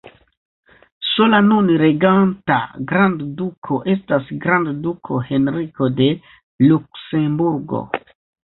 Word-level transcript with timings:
Sola 1.09 1.41
nun 1.49 1.67
reganta 1.81 2.57
grandduko 2.93 3.79
estas 3.95 4.33
grandduko 4.47 5.21
Henriko 5.29 5.91
de 6.01 6.11
Luksemburgo. 6.73 7.85